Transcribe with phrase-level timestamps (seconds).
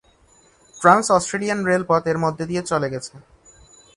[0.81, 3.13] Trans-Australian রেলপথ এর মধ্য দিয়ে চলে গেছে।